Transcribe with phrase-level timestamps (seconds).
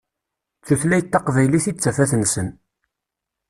[0.61, 2.47] D tutlayt taqbaylit i d tafat-nsen.